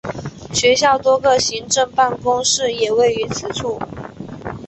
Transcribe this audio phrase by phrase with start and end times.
[0.51, 3.79] 学校多个行政办公室也位于此处。